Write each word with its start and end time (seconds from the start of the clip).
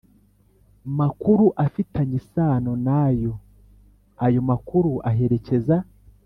Makuru 0.99 1.45
afitanye 1.65 2.15
isano 2.21 2.71
na 2.87 3.03
yo 3.21 3.33
ayo 4.25 4.41
makuru 4.49 4.91
aherekeza 5.09 5.77